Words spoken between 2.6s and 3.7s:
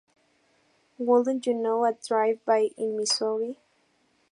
in Missouri.